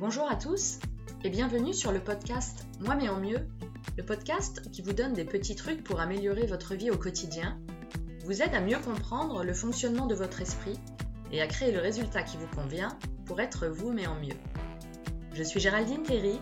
[0.00, 0.80] Bonjour à tous
[1.22, 3.46] et bienvenue sur le podcast Moi mais en mieux,
[3.96, 7.56] le podcast qui vous donne des petits trucs pour améliorer votre vie au quotidien,
[8.24, 10.80] vous aide à mieux comprendre le fonctionnement de votre esprit
[11.30, 14.36] et à créer le résultat qui vous convient pour être vous mais en mieux.
[15.32, 16.40] Je suis Géraldine Terry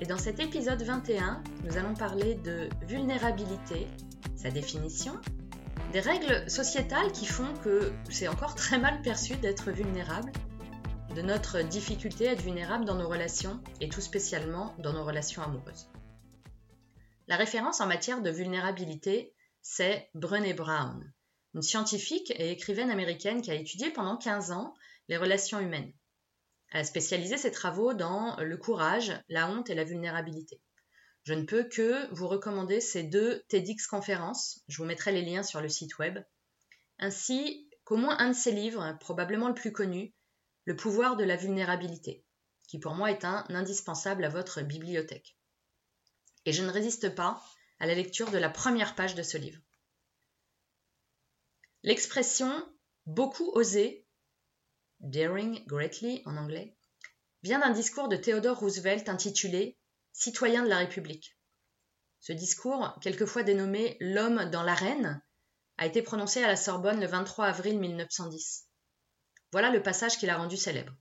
[0.00, 3.88] et dans cet épisode 21, nous allons parler de vulnérabilité,
[4.36, 5.14] sa définition,
[5.92, 10.30] des règles sociétales qui font que c'est encore très mal perçu d'être vulnérable
[11.14, 15.42] de notre difficulté à être vulnérable dans nos relations et tout spécialement dans nos relations
[15.42, 15.88] amoureuses.
[17.28, 21.12] La référence en matière de vulnérabilité, c'est Brené Brown,
[21.54, 24.74] une scientifique et écrivaine américaine qui a étudié pendant 15 ans
[25.08, 25.92] les relations humaines.
[26.70, 30.62] Elle a spécialisé ses travaux dans le courage, la honte et la vulnérabilité.
[31.24, 35.42] Je ne peux que vous recommander ces deux TEDx conférences, je vous mettrai les liens
[35.42, 36.18] sur le site web,
[36.98, 40.14] ainsi qu'au moins un de ses livres, probablement le plus connu,
[40.64, 42.24] le pouvoir de la vulnérabilité,
[42.68, 45.36] qui pour moi est un indispensable à votre bibliothèque.
[46.44, 47.42] Et je ne résiste pas
[47.78, 49.60] à la lecture de la première page de ce livre.
[51.82, 52.52] L'expression
[53.06, 54.06] beaucoup osé,
[55.00, 56.76] daring greatly en anglais,
[57.42, 59.76] vient d'un discours de Theodore Roosevelt intitulé
[60.12, 61.36] Citoyen de la République.
[62.20, 65.20] Ce discours, quelquefois dénommé L'homme dans l'arène,
[65.78, 68.68] a été prononcé à la Sorbonne le 23 avril 1910.
[69.52, 70.94] Voilà le passage qui l'a rendu célèbre.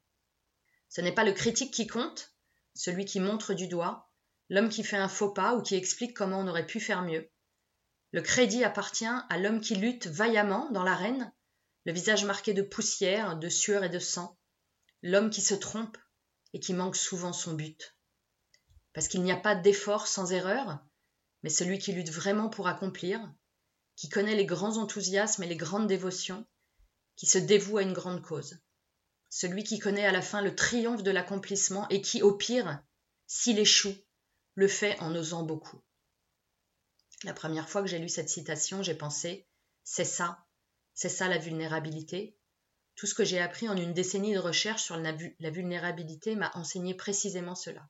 [0.90, 2.36] Ce n'est pas le critique qui compte,
[2.76, 4.12] celui qui montre du doigt,
[4.50, 7.32] l'homme qui fait un faux pas ou qui explique comment on aurait pu faire mieux.
[8.12, 11.32] Le crédit appartient à l'homme qui lutte vaillamment dans l'arène,
[11.86, 14.38] le visage marqué de poussière, de sueur et de sang,
[15.02, 15.98] l'homme qui se trompe
[16.54, 17.96] et qui manque souvent son but.
[18.94, 20.80] Parce qu'il n'y a pas d'effort sans erreur,
[21.44, 23.34] mais celui qui lutte vraiment pour accomplir,
[23.96, 26.46] qui connaît les grands enthousiasmes et les grandes dévotions,
[27.16, 28.60] qui se dévoue à une grande cause.
[29.30, 32.84] Celui qui connaît à la fin le triomphe de l'accomplissement et qui, au pire,
[33.28, 33.96] s'il échoue,
[34.56, 35.82] le fait en osant beaucoup.
[37.24, 39.48] La première fois que j'ai lu cette citation, j'ai pensé
[39.84, 40.46] c'est ça,
[40.94, 42.38] c'est ça la vulnérabilité.
[42.96, 46.94] Tout ce que j'ai appris en une décennie de recherche sur la vulnérabilité m'a enseigné
[46.94, 47.90] précisément cela.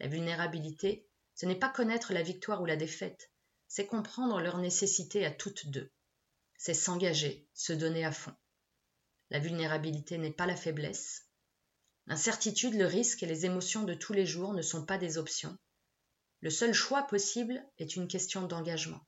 [0.00, 3.30] La vulnérabilité, ce n'est pas connaître la victoire ou la défaite,
[3.68, 5.90] c'est comprendre leur nécessité à toutes deux.
[6.58, 8.34] C'est s'engager, se donner à fond.
[9.32, 11.26] La vulnérabilité n'est pas la faiblesse.
[12.06, 15.56] L'incertitude, le risque et les émotions de tous les jours ne sont pas des options.
[16.42, 19.00] Le seul choix possible est une question d'engagement.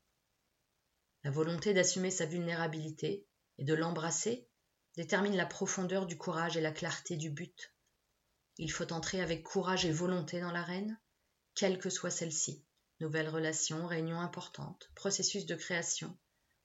[1.24, 3.26] La volonté d'assumer sa vulnérabilité
[3.58, 4.48] et de l'embrasser
[4.96, 7.74] détermine la profondeur du courage et la clarté du but.
[8.56, 10.98] Il faut entrer avec courage et volonté dans l'arène,
[11.54, 12.64] quelle que soit celle-ci.
[12.98, 16.16] Nouvelles relations, réunions importantes, processus de création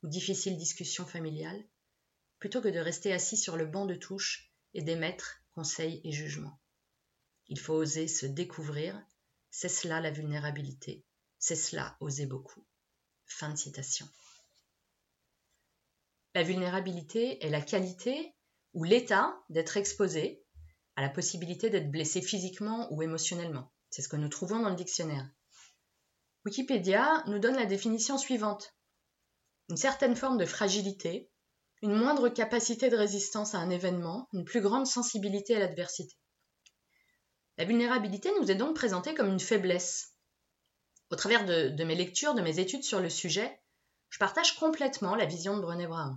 [0.01, 1.61] ou difficiles discussions familiales,
[2.39, 6.59] plutôt que de rester assis sur le banc de touche et d'émettre conseils et jugements.
[7.47, 9.01] Il faut oser se découvrir,
[9.51, 11.03] c'est cela la vulnérabilité,
[11.37, 12.65] c'est cela oser beaucoup.
[13.25, 14.07] Fin de citation.
[16.35, 18.35] La vulnérabilité est la qualité
[18.73, 20.43] ou l'état d'être exposé
[20.95, 23.71] à la possibilité d'être blessé physiquement ou émotionnellement.
[23.89, 25.27] C'est ce que nous trouvons dans le dictionnaire.
[26.45, 28.75] Wikipédia nous donne la définition suivante.
[29.69, 31.29] Une certaine forme de fragilité,
[31.81, 36.15] une moindre capacité de résistance à un événement, une plus grande sensibilité à l'adversité.
[37.57, 40.15] La vulnérabilité nous est donc présentée comme une faiblesse.
[41.09, 43.61] Au travers de, mes lectures, de mes études sur le sujet,
[44.09, 46.15] je partage complètement la vision de Brené Brown.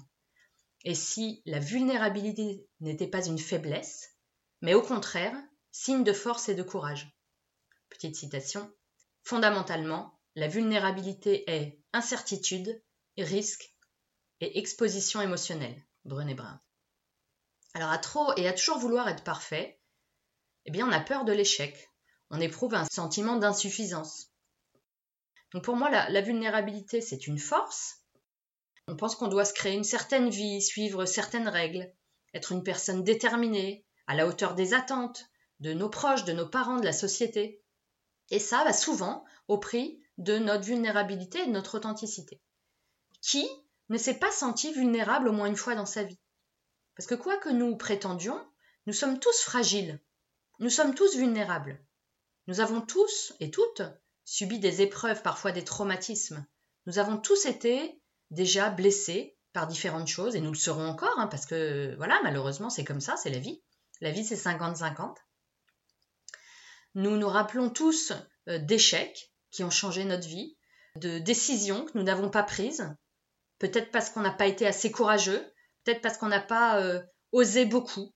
[0.84, 4.16] Et si la vulnérabilité n'était pas une faiblesse,
[4.60, 5.36] mais au contraire,
[5.70, 7.16] signe de force et de courage.
[7.88, 8.72] Petite citation.
[9.22, 12.82] Fondamentalement, la vulnérabilité est incertitude,
[13.16, 13.71] risque
[14.42, 16.58] et exposition émotionnelle, Brené Brown.
[17.74, 19.80] Alors à trop et à toujours vouloir être parfait,
[20.66, 21.90] eh bien on a peur de l'échec,
[22.28, 24.32] on éprouve un sentiment d'insuffisance.
[25.52, 28.02] Donc pour moi, la, la vulnérabilité, c'est une force.
[28.88, 31.92] On pense qu'on doit se créer une certaine vie, suivre certaines règles,
[32.34, 35.30] être une personne déterminée, à la hauteur des attentes,
[35.60, 37.62] de nos proches, de nos parents, de la société.
[38.30, 42.40] Et ça va souvent au prix de notre vulnérabilité et de notre authenticité.
[43.20, 43.46] Qui
[43.88, 46.18] ne s'est pas senti vulnérable au moins une fois dans sa vie.
[46.96, 48.40] Parce que quoi que nous prétendions,
[48.86, 50.00] nous sommes tous fragiles.
[50.58, 51.82] Nous sommes tous vulnérables.
[52.46, 53.82] Nous avons tous et toutes
[54.24, 56.46] subi des épreuves, parfois des traumatismes.
[56.86, 58.00] Nous avons tous été
[58.30, 62.70] déjà blessés par différentes choses et nous le serons encore, hein, parce que voilà, malheureusement,
[62.70, 63.62] c'est comme ça, c'est la vie.
[64.00, 65.16] La vie, c'est 50-50.
[66.94, 68.12] Nous nous rappelons tous
[68.48, 70.56] euh, d'échecs qui ont changé notre vie,
[70.96, 72.94] de décisions que nous n'avons pas prises,
[73.62, 75.40] peut-être parce qu'on n'a pas été assez courageux,
[75.84, 77.00] peut-être parce qu'on n'a pas euh,
[77.30, 78.12] osé beaucoup.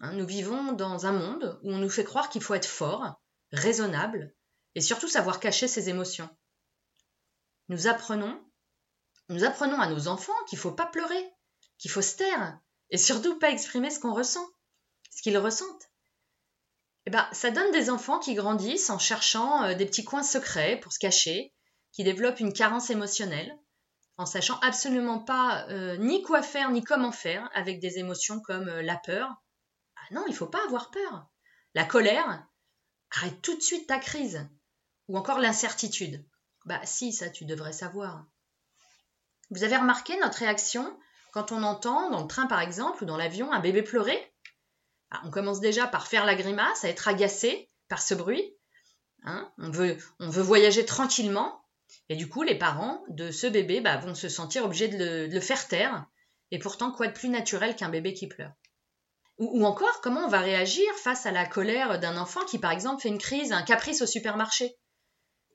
[0.00, 3.22] Hein, nous vivons dans un monde où on nous fait croire qu'il faut être fort,
[3.52, 4.34] raisonnable
[4.74, 6.28] et surtout savoir cacher ses émotions.
[7.68, 8.44] Nous apprenons,
[9.28, 11.32] nous apprenons à nos enfants qu'il ne faut pas pleurer,
[11.78, 12.58] qu'il faut se taire
[12.90, 14.46] et surtout pas exprimer ce qu'on ressent,
[15.12, 15.90] ce qu'ils ressentent.
[17.06, 20.80] Eh ben, ça donne des enfants qui grandissent en cherchant euh, des petits coins secrets
[20.80, 21.54] pour se cacher,
[21.92, 23.56] qui développent une carence émotionnelle,
[24.16, 28.68] en sachant absolument pas euh, ni quoi faire ni comment faire avec des émotions comme
[28.68, 29.28] euh, la peur.
[29.96, 31.26] Ah non, il faut pas avoir peur.
[31.74, 32.46] La colère,
[33.10, 34.46] arrête tout de suite ta crise.
[35.08, 36.24] Ou encore l'incertitude.
[36.64, 38.26] Bah si, ça tu devrais savoir.
[39.50, 40.98] Vous avez remarqué notre réaction
[41.32, 44.32] quand on entend dans le train par exemple ou dans l'avion un bébé pleurer?
[45.10, 48.56] Ah, On commence déjà par faire la grimace, à être agacé par ce bruit.
[49.24, 51.61] Hein on, veut, on veut voyager tranquillement
[52.08, 55.40] et du coup les parents de ce bébé bah, vont se sentir obligés de le,
[55.40, 56.06] faire taire.
[56.50, 58.52] Et pourtant quoi de plus naturel qu'un bébé qui pleure?
[59.38, 63.02] Ou, encore comment on va réagir face à la colère d'un enfant qui par exemple
[63.02, 64.76] fait une crise, un caprice au supermarché?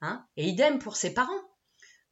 [0.02, 1.42] Hein, et idem pour ses parents.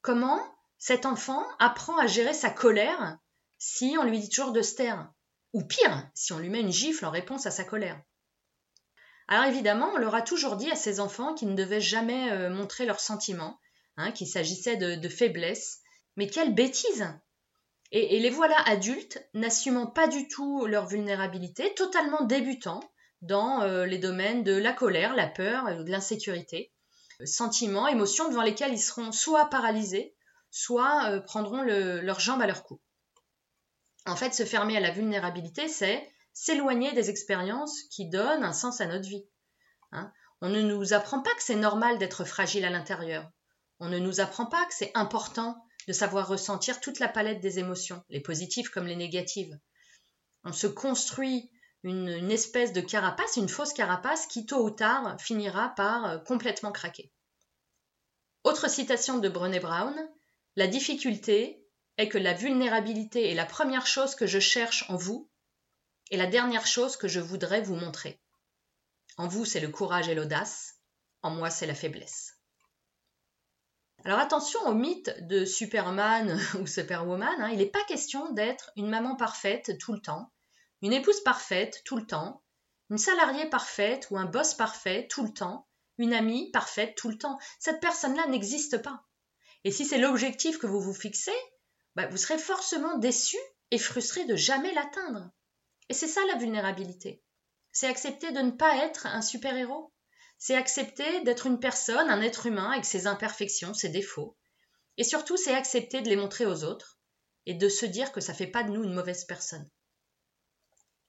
[0.02, 0.40] Comment
[0.78, 3.18] cet enfant apprend à gérer sa colère
[3.58, 5.12] si on lui dit toujours de se taire?
[5.54, 8.00] Ou pire, si on lui met une gifle en réponse à sa colère?
[9.28, 12.50] Alors évidemment, on leur a toujours dit à ces enfants qu'ils ne devaient jamais euh,
[12.50, 13.60] montrer leurs sentiments,
[13.98, 15.80] hein, qu'il s'agissait de, faiblesse.
[16.16, 17.08] Mais quelle bêtise
[17.92, 22.82] et, les voilà adultes, n'assumant pas du tout leur vulnérabilité, totalement débutants
[23.22, 26.74] dans euh, les domaines de la colère, la peur, de l'insécurité
[27.24, 30.16] sentiments, émotions devant lesquels ils seront soit paralysés,
[30.52, 32.82] soit euh, prendront leurs jambes à leur cou.
[34.06, 38.82] En fait, se fermer à la vulnérabilité, c'est s'éloigner des expériences qui donnent un sens
[38.82, 39.26] à notre vie.
[39.92, 40.12] Hein.
[40.42, 43.32] On ne nous apprend pas que c'est normal d'être fragile à l'intérieur.
[43.80, 47.60] On ne nous apprend pas que c'est important de savoir ressentir toute la palette des
[47.60, 49.58] émotions, les positives comme les négatives.
[50.44, 51.52] On se construit
[51.84, 56.72] une, espèce de carapace, une fausse carapace qui tôt ou tard finira par euh, complètement
[56.72, 57.12] craquer.
[58.44, 59.96] Autre citation de Brené Brown,
[60.56, 61.64] la difficulté
[61.98, 65.30] est que la vulnérabilité est la première chose que je cherche en vous
[66.12, 68.20] et la dernière chose que je voudrais vous montrer.
[69.18, 70.76] En vous, c'est le courage et l'audace,
[71.22, 72.35] en moi, c'est la faiblesse.
[74.06, 77.50] Alors attention au mythe de Superman ou Superwoman, hein.
[77.50, 80.32] il n'est pas question d'être une maman parfaite tout le temps,
[80.84, 82.44] une épouse parfaite tout le temps,
[82.92, 85.68] une salariée parfaite ou un boss parfait tout le temps,
[85.98, 87.40] une amie parfaite tout le temps.
[87.58, 89.04] Cette personne-là n'existe pas.
[89.64, 91.34] Et si c'est l'objectif que vous vous fixez,
[91.96, 93.38] bah, vous serez forcément déçu
[93.72, 95.32] et frustré de jamais l'atteindre.
[95.90, 97.24] Et c'est ça la vulnérabilité.
[97.72, 99.92] C'est accepter de ne pas être un super-héros.
[100.38, 104.38] C'est accepter d'être une personne, un être humain avec ses imperfections, ses défauts.
[104.98, 107.00] Et surtout, c'est accepter de les montrer aux autres
[107.46, 109.70] et de se dire que ça ne fait pas de nous une mauvaise personne.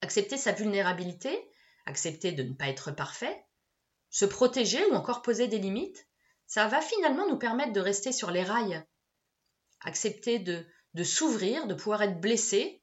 [0.00, 1.50] Accepter sa vulnérabilité,
[1.86, 3.44] accepter de ne pas être parfait,
[4.10, 6.06] se protéger ou encore poser des limites,
[6.46, 8.84] ça va finalement nous permettre de rester sur les rails.
[9.80, 12.82] Accepter de, de s'ouvrir, de pouvoir être blessé,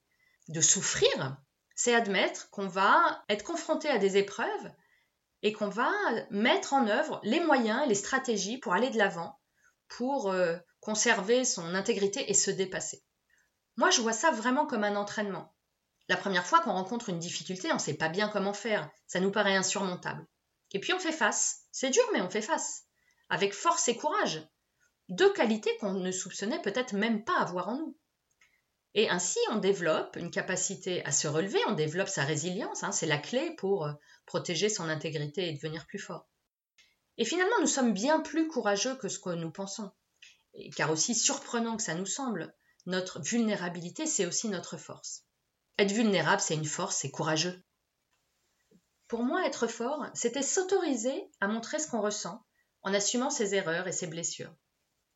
[0.50, 1.38] de souffrir,
[1.76, 4.72] c'est admettre qu'on va être confronté à des épreuves
[5.44, 5.92] et qu'on va
[6.32, 9.40] mettre en œuvre les moyens et les stratégies pour aller de l'avant,
[9.90, 13.04] pour euh, conserver son intégrité et se dépasser.
[13.76, 15.54] Moi, je vois ça vraiment comme un entraînement.
[16.08, 19.20] La première fois qu'on rencontre une difficulté, on ne sait pas bien comment faire, ça
[19.20, 20.26] nous paraît insurmontable.
[20.72, 21.62] Et puis on fait face.
[21.72, 22.84] C'est dur, mais on fait face.
[23.30, 24.48] Avec force et courage.
[25.10, 27.98] Deux qualités qu'on ne soupçonnait peut-être même pas avoir en nous.
[28.96, 33.08] Et ainsi, on développe une capacité à se relever, on développe sa résilience, hein, c'est
[33.08, 33.94] la clé pour euh,
[34.26, 36.28] protéger son intégrité et devenir plus fort.
[37.18, 39.92] Et finalement, nous sommes bien plus courageux que ce que nous pensons.
[40.76, 42.54] car aussi surprenant que ça nous semble,
[42.86, 45.26] notre vulnérabilité, c'est aussi notre force.
[45.80, 47.64] Être vulnérable, c'est une force, c'est courageux.
[49.08, 52.46] Pour moi, être fort, c'était s'autoriser à montrer ce qu'on ressent
[52.84, 54.54] en assumant ses erreurs et ses blessures.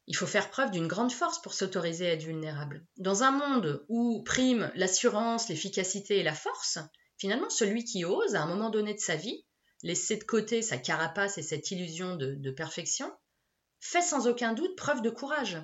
[0.07, 2.85] Il faut faire preuve d'une grande force pour s'autoriser à être vulnérable.
[2.97, 6.79] Dans un monde où prime l'assurance, l'efficacité et la force,
[7.17, 9.45] finalement, celui qui ose, à un moment donné de sa vie,
[9.83, 13.11] laisser de côté sa carapace et cette illusion de, perfection,
[13.79, 15.57] fait sans aucun doute preuve de courage.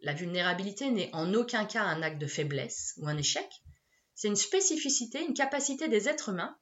[0.00, 3.48] La vulnérabilité n'est en aucun cas un acte de faiblesse ou un échec,
[4.14, 6.56] c'est une spécificité, une capacité des êtres humains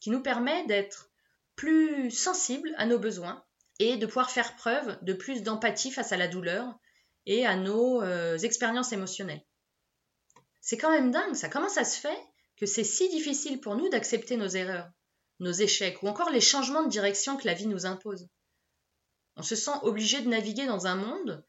[0.00, 1.10] qui nous permet d'être
[1.56, 3.42] plus sensibles à nos besoins
[3.78, 6.78] et de pouvoir faire preuve de plus d'empathie face à la douleur
[7.24, 9.42] et à nos euh, expériences émotionnelles.
[10.60, 11.48] C'est quand même dingue ça.
[11.48, 12.18] Comment ça se fait
[12.58, 14.90] que c'est si difficile pour nous d'accepter nos erreurs,
[15.40, 18.28] nos échecs ou encore les changements de direction que la vie nous impose
[19.36, 21.44] On se sent obligé de naviguer dans un monde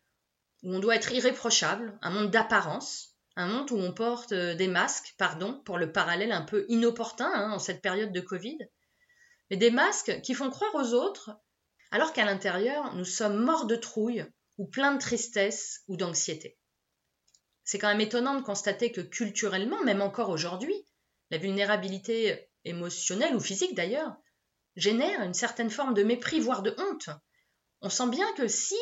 [0.63, 4.67] où on doit être irréprochable, un monde d'apparence, un monde où on porte euh, des
[4.67, 8.57] masques, pardon pour le parallèle un peu inopportun hein, en cette période de Covid,
[9.49, 11.31] mais des masques qui font croire aux autres,
[11.91, 14.25] alors qu'à l'intérieur, nous sommes morts de trouille
[14.57, 16.57] ou pleins de tristesse ou d'anxiété.
[17.63, 20.85] C'est quand même étonnant de constater que culturellement, même encore aujourd'hui,
[21.29, 24.15] la vulnérabilité émotionnelle ou physique d'ailleurs,
[24.75, 27.09] génère une certaine forme de mépris, voire de honte.
[27.81, 28.79] On sent bien que si,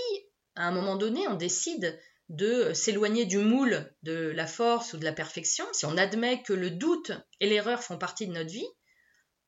[0.56, 2.00] à un moment donné, on décide
[2.30, 6.54] de s'éloigner du moule de la force ou de la perfection, si on admet que
[6.54, 8.68] le doute et l'erreur font partie de notre vie,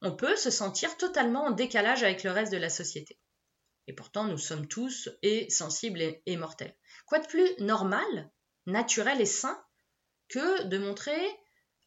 [0.02, 3.20] on peut se sentir totalement en décalage avec le reste de la société.
[3.88, 6.76] Et pourtant, nous sommes tous et sensibles et, mortels.
[7.06, 8.32] Quoi de plus normal,
[8.66, 9.62] naturel et sain
[10.30, 11.20] que de montrer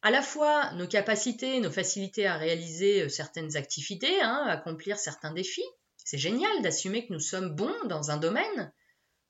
[0.03, 5.31] à la fois nos capacités, nos facilités à réaliser euh, certaines activités, hein, accomplir certains
[5.31, 5.65] défis.
[6.03, 8.73] C'est génial d'assumer que nous sommes bons dans un domaine,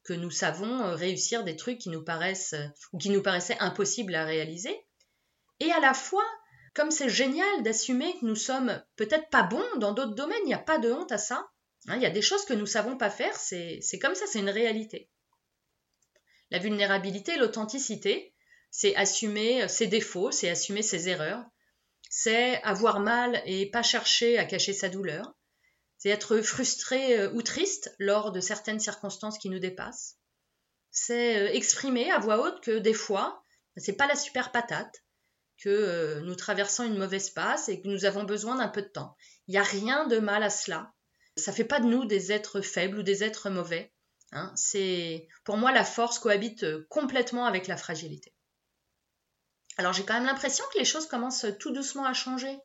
[0.03, 3.59] que nous savons euh, réussir des trucs qui nous paraissent euh, ou qui nous paraissaient
[3.59, 4.75] impossibles à réaliser.
[5.59, 6.25] Et à la fois,
[6.73, 10.55] comme c'est génial d'assumer que nous sommes peut-être pas bons dans d'autres domaines, il n'y
[10.55, 11.47] a pas de honte à ça.
[11.87, 14.39] Hein, il y a des choses que nous savons pas faire, c'est comme ça, c'est
[14.39, 15.07] une réalité.
[16.49, 18.32] La vulnérabilité, l'authenticité,
[18.73, 21.45] c'est assumer euh, ses défauts, c'est assumer ses erreurs,
[22.09, 25.35] c'est avoir mal et pas chercher à cacher sa douleur,
[25.99, 30.17] c'est être frustré euh, ou triste lors de certaines circonstances qui nous dépassent,
[30.89, 33.43] c'est euh, exprimer à voix haute que des fois,
[33.77, 35.03] c'est pas la super patate,
[35.59, 39.15] que nous traversons une mauvaise passe et que nous avons besoin d'un peu de temps.
[39.47, 40.91] Il n'y a rien de mal à cela.
[41.37, 43.93] Ça fait pas de nous des êtres faibles ou des êtres mauvais.
[44.31, 44.51] Hein.
[44.55, 48.33] C'est pour moi la force cohabite complètement avec la fragilité.
[49.77, 52.57] Alors j'ai quand même l'impression que les choses commencent tout doucement à changer.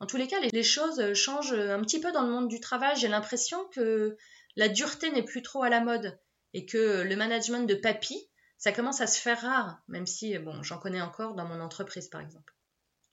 [0.00, 2.96] En tous les cas, les choses changent un petit peu dans le monde du travail.
[2.96, 4.16] J'ai l'impression que
[4.56, 6.18] la dureté n'est plus trop à la mode
[6.54, 8.28] et que le management de papy,
[8.58, 12.08] ça commence à se faire rare, même si, bon, j'en connais encore dans mon entreprise,
[12.08, 12.54] par exemple.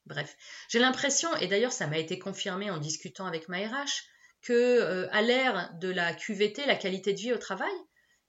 [0.05, 0.36] Bref,
[0.69, 4.03] j'ai l'impression, et d'ailleurs ça m'a été confirmé en discutant avec ma RH,
[4.41, 7.72] que euh, à l'ère de la QVT, la qualité de vie au travail,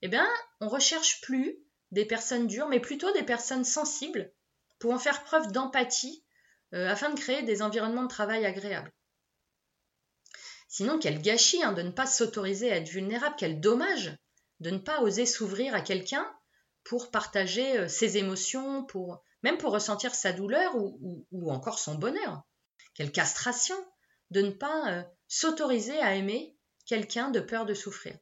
[0.02, 0.28] eh bien,
[0.60, 1.58] on recherche plus
[1.90, 4.32] des personnes dures, mais plutôt des personnes sensibles
[4.80, 6.24] pouvant faire preuve d'empathie
[6.74, 8.92] euh, afin de créer des environnements de travail agréables.
[10.68, 14.16] Sinon, quel gâchis hein, de ne pas s'autoriser à être vulnérable, quel dommage
[14.58, 16.26] de ne pas oser s'ouvrir à quelqu'un
[16.84, 22.42] pour partager euh, ses émotions, pour même pour ressentir sa douleur ou, encore son bonheur.
[22.94, 23.76] Quelle castration
[24.30, 26.56] de ne pas euh, s'autoriser à aimer
[26.86, 28.16] quelqu'un de peur de souffrir.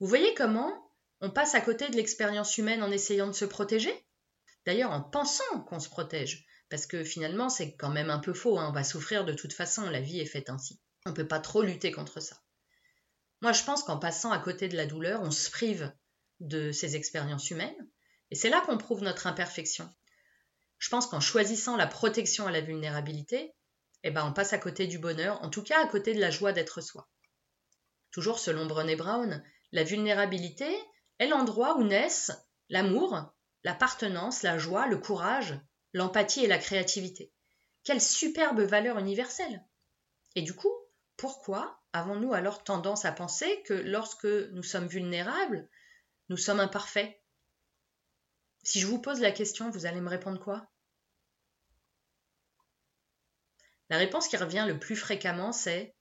[0.00, 0.72] Vous voyez comment
[1.20, 4.07] on passe à côté de l'expérience humaine en essayant de se protéger?
[4.68, 8.58] D'ailleurs, en pensant qu'on se protège, parce que finalement, c'est quand même un peu faux,
[8.58, 8.68] hein.
[8.68, 10.78] on va souffrir de toute façon, la vie est faite ainsi.
[11.06, 12.36] On ne peut pas trop lutter contre ça.
[13.40, 15.90] Moi, je pense qu'en passant à côté de la douleur, on se prive
[16.40, 17.88] de ces expériences humaines,
[18.30, 19.90] et c'est là qu'on prouve notre imperfection.
[20.76, 23.54] Je pense qu'en choisissant la protection à la vulnérabilité,
[24.02, 26.30] eh ben, on passe à côté du bonheur, en tout cas à côté de la
[26.30, 27.08] joie d'être soi.
[28.10, 30.68] Toujours selon Brené Brown, la vulnérabilité
[31.20, 32.32] est l'endroit où naissent
[32.68, 33.32] l'amour,
[33.64, 35.58] l'appartenance, la joie, le courage,
[35.92, 37.32] l'empathie et la créativité.
[37.84, 39.64] Quelle superbe valeur universelle
[40.34, 40.72] Et du coup,
[41.16, 45.68] pourquoi avons-nous alors tendance à penser que lorsque nous sommes vulnérables,
[46.28, 47.20] nous sommes imparfaits?
[48.62, 50.70] Si je vous pose la question, vous allez me répondre quoi?
[53.90, 55.94] La réponse qui revient le plus fréquemment, c'est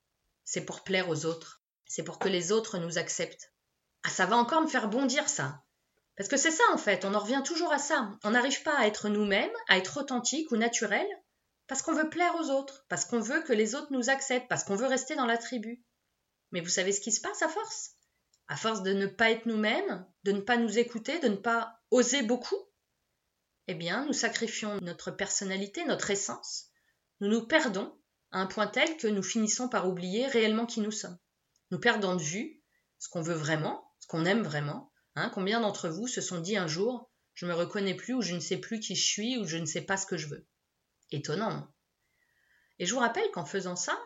[0.44, 3.54] c'est pour plaire aux autres, c'est pour que les autres nous acceptent.
[4.04, 5.64] Ah, ça va encore me faire bondir ça.
[6.18, 8.12] Parce que c'est ça en fait, on en revient toujours à ça.
[8.24, 11.08] On n'arrive pas à être nous-mêmes, à être authentique ou naturel,
[11.68, 14.64] parce qu'on veut plaire aux autres, parce qu'on veut que les autres nous acceptent, parce
[14.64, 15.84] qu'on veut rester dans la tribu.
[16.52, 17.92] Mais vous savez ce qui se passe à force?
[18.48, 21.80] À force de ne pas être nous-mêmes, de ne pas nous écouter, de ne pas
[21.92, 22.68] oser beaucoup,
[23.68, 26.68] eh bien, nous sacrifions notre personnalité, notre essence.
[27.20, 27.94] Nous nous perdons
[28.32, 31.18] à un point tel que nous finissons par oublier réellement qui nous sommes.
[31.72, 32.62] Nous perdons de vue
[32.98, 36.58] ce qu'on veut vraiment, ce qu'on aime vraiment, Hein, combien d'entre vous se sont dit
[36.58, 39.48] un jour je me reconnais plus ou je ne sais plus qui je suis ou
[39.48, 40.46] je ne sais pas ce que je veux
[41.10, 41.68] Étonnant.
[42.78, 43.98] Et je vous rappelle qu'en faisant ça,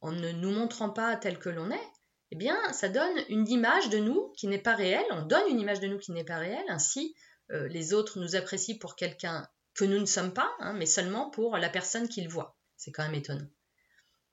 [0.00, 1.88] en ne nous montrant pas tel que l'on est,
[2.30, 5.58] eh bien, ça donne une image de nous qui n'est pas réelle, on donne une
[5.58, 7.16] image de nous qui n'est pas réelle, ainsi
[7.50, 11.30] euh, les autres nous apprécient pour quelqu'un que nous ne sommes pas, hein, mais seulement
[11.30, 12.56] pour la personne qu'ils voient.
[12.76, 13.48] C'est quand même étonnant.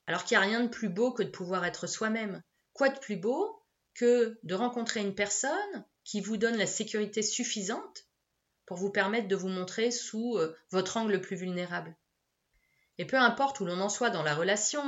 [0.06, 2.44] Alors qu'il n'y a rien de plus beau que de pouvoir être soi-même.
[2.74, 3.64] Quoi de plus beau
[3.96, 8.08] que de rencontrer une personne qui vous donne la sécurité suffisante
[8.66, 11.98] pour vous permettre de vous montrer sous euh, votre angle le plus vulnérable.
[12.98, 14.82] Et peu importe où l'on en soit dans la relation,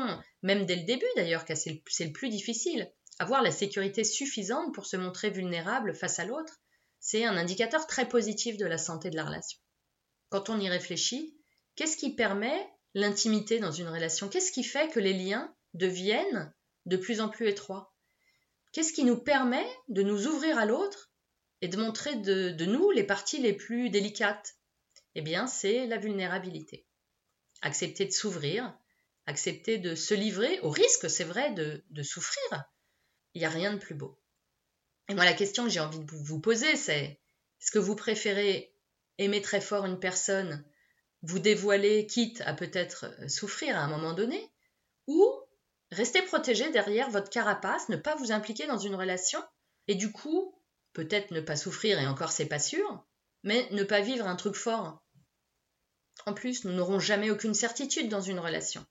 [0.43, 4.85] même dès le début d'ailleurs, car c'est le plus difficile, avoir la sécurité suffisante pour
[4.85, 6.61] se montrer vulnérable face à l'autre,
[7.01, 9.59] c'est un indicateur très positif de la santé de la relation.
[10.29, 11.37] quand on y réfléchit,
[11.75, 14.29] qu'est-ce qui permet l'intimité dans une relation?
[14.29, 16.53] Qu'est-ce qui fait que les liens deviennent
[16.85, 17.93] de plus en plus étroits?
[18.71, 21.08] Qu'est-ce qui nous permet de nous ouvrir à l'autre
[21.61, 24.55] et de montrer de, nous les parties les plus délicates
[25.15, 26.85] Eh bien, c'est la vulnérabilité.
[27.61, 28.77] Accepter de s'ouvrir,
[29.25, 32.63] accepter de se livrer au risque, c'est vrai, de, de souffrir.
[33.33, 34.19] Il n'y a rien de plus beau.
[35.09, 37.19] Et moi, la question que j'ai envie de vous poser, c'est
[37.61, 38.73] est-ce que vous préférez
[39.17, 40.63] aimer très fort une personne,
[41.23, 44.49] vous dévoiler, quitte à peut-être euh, souffrir à un moment donné,
[45.07, 45.29] ou
[45.91, 49.43] rester protégé derrière votre carapace, ne pas vous impliquer dans une relation,
[49.87, 50.55] et du coup,
[50.93, 53.05] peut-être ne pas souffrir, et encore c'est pas sûr,
[53.43, 55.03] mais ne pas vivre un truc fort.
[56.25, 58.85] En plus, nous n'aurons jamais aucune certitude dans une relation.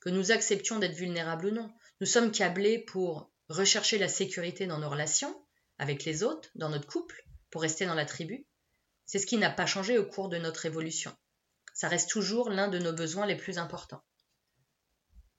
[0.00, 4.78] Que nous acceptions d'être vulnérables ou non, nous sommes câblés pour rechercher la sécurité dans
[4.78, 5.34] nos relations,
[5.78, 8.46] avec les autres, dans notre couple, pour rester dans la tribu.
[9.06, 11.14] C'est ce qui n'a pas changé au cours de notre évolution.
[11.72, 14.04] Ça reste toujours l'un de nos besoins les plus importants.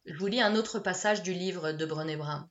[0.06, 2.48] Je vous lis un autre passage du livre de Brené Brown.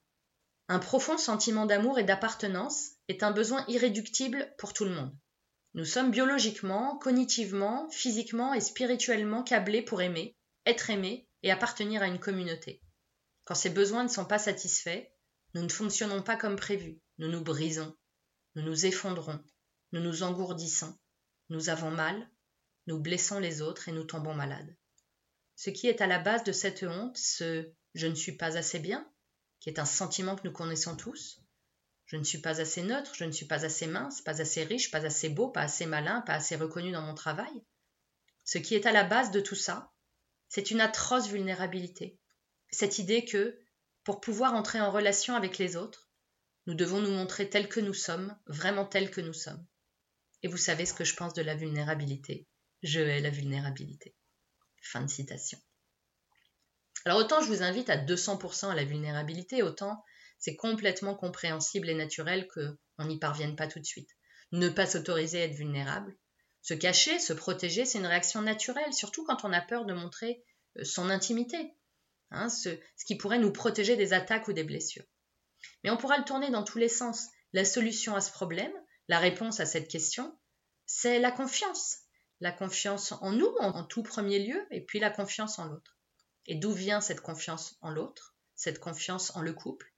[0.68, 5.14] Un profond sentiment d'amour et d'appartenance est un besoin irréductible pour tout le monde.
[5.74, 12.06] Nous sommes biologiquement, cognitivement, physiquement et spirituellement câblés pour aimer, être aimés et appartenir à
[12.06, 12.80] une communauté.
[13.44, 15.04] Quand ces besoins ne sont pas satisfaits,
[15.54, 17.94] nous ne fonctionnons pas comme prévu, nous nous brisons,
[18.54, 19.42] nous nous effondrons,
[19.92, 20.96] nous nous engourdissons,
[21.50, 22.30] nous avons mal,
[22.86, 24.76] nous blessons les autres et nous tombons malades.
[25.56, 28.78] Ce qui est à la base de cette honte, ce je ne suis pas assez
[28.78, 29.08] bien,
[29.60, 31.43] qui est un sentiment que nous connaissons tous,
[32.14, 34.92] je ne suis pas assez neutre, je ne suis pas assez mince, pas assez riche,
[34.92, 37.64] pas assez beau, pas assez malin, pas assez reconnu dans mon travail.
[38.44, 39.92] Ce qui est à la base de tout ça,
[40.48, 42.20] c'est une atroce vulnérabilité.
[42.70, 43.58] Cette idée que,
[44.04, 46.08] pour pouvoir entrer en relation avec les autres,
[46.66, 49.66] nous devons nous montrer tels que nous sommes, vraiment tels que nous sommes.
[50.44, 52.46] Et vous savez ce que je pense de la vulnérabilité.
[52.84, 54.14] Je hais la vulnérabilité.
[54.82, 55.58] Fin de citation.
[57.06, 60.04] Alors autant je vous invite à 200% à la vulnérabilité, autant
[60.38, 64.10] c'est complètement compréhensible et naturel qu'on n'y parvienne pas tout de suite.
[64.52, 66.16] Ne pas s'autoriser à être vulnérable,
[66.64, 70.42] se cacher, se protéger, c'est une réaction naturelle, surtout quand on a peur de montrer
[70.78, 71.74] euh, son intimité,
[72.30, 75.04] hein, ce, ce qui pourrait nous protéger des attaques ou des blessures.
[75.82, 77.28] Mais on pourra le tourner dans tous les sens.
[77.52, 78.72] La solution à ce problème,
[79.08, 80.38] la réponse à cette question,
[80.86, 81.98] c'est la confiance.
[82.40, 85.98] La confiance en nous en, tout premier lieu, et puis la confiance en l'autre.
[86.46, 89.93] Et d'où vient cette confiance en l'autre, cette confiance en le couple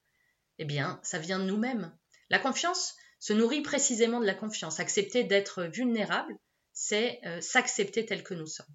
[0.58, 1.96] Eh bien, ça vient de nous-mêmes.
[2.30, 4.80] La confiance se nourrit précisément de la confiance.
[4.80, 6.36] Accepter d'être vulnérable,
[6.72, 8.66] c'est euh, s'accepter tel que nous sommes.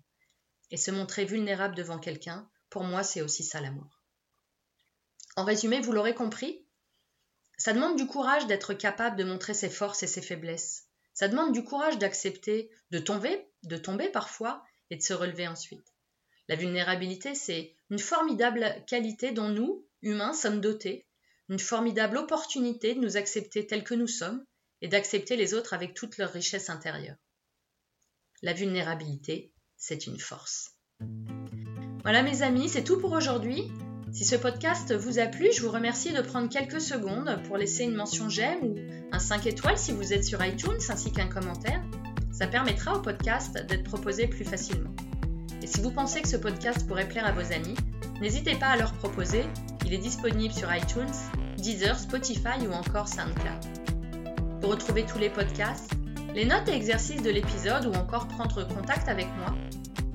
[0.71, 4.01] Et se montrer vulnérable devant quelqu'un, pour moi, c'est aussi ça l'amour.
[5.35, 6.65] En résumé, vous l'aurez compris,
[7.57, 10.87] ça demande du courage d'être capable de montrer ses forces et ses faiblesses.
[11.13, 15.93] Ça demande du courage d'accepter de tomber, de tomber parfois et de se relever ensuite.
[16.47, 21.05] La vulnérabilité, c'est une formidable qualité dont nous, humains, sommes dotés,
[21.51, 24.41] une formidable opportunité de nous accepter tels que nous sommes
[24.81, 27.17] et d'accepter les autres avec toute leur richesse intérieure.
[28.41, 30.71] La vulnérabilité, c'est une force.
[32.03, 33.69] Voilà mes amis, c'est tout pour aujourd'hui.
[34.13, 37.83] Si ce podcast vous a plu, je vous remercie de prendre quelques secondes pour laisser
[37.83, 38.75] une mention j'aime ou
[39.11, 41.83] un 5 étoiles si vous êtes sur iTunes ainsi qu'un commentaire.
[42.31, 44.95] Ça permettra au podcast d'être proposé plus facilement.
[45.61, 47.75] Et si vous pensez que ce podcast pourrait plaire à vos amis,
[48.21, 49.43] n'hésitez pas à leur proposer.
[49.85, 51.11] Il est disponible sur iTunes,
[51.57, 54.61] Deezer, Spotify ou encore SoundCloud.
[54.61, 55.91] Pour retrouver tous les podcasts,
[56.33, 59.53] les notes et exercices de l'épisode ou encore prendre contact avec moi,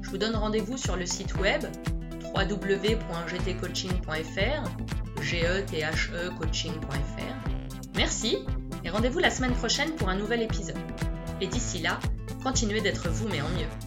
[0.01, 1.64] je vous donne rendez-vous sur le site web
[2.35, 7.51] www.gtcoaching.fr, G-E-T-H-E coaching.fr.
[7.97, 8.38] Merci
[8.85, 10.79] et rendez-vous la semaine prochaine pour un nouvel épisode.
[11.40, 11.99] Et d'ici là,
[12.42, 13.86] continuez d'être vous mais en mieux.